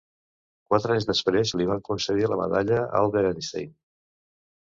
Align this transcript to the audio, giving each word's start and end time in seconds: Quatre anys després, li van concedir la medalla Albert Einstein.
Quatre 0.69 0.93
anys 0.93 1.03
després, 1.09 1.51
li 1.61 1.67
van 1.71 1.83
concedir 1.89 2.25
la 2.31 2.39
medalla 2.39 2.79
Albert 3.01 3.29
Einstein. 3.33 3.71